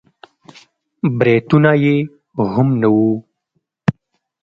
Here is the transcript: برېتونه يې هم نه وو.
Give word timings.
برېتونه 1.17 1.71
يې 1.83 1.95
هم 2.53 2.67
نه 2.81 2.87
وو. 2.95 3.09